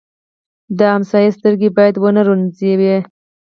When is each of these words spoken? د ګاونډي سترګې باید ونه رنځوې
د 0.77 0.79
ګاونډي 0.79 1.27
سترګې 1.37 1.69
باید 1.77 1.95
ونه 2.03 2.21
رنځوې 2.27 2.95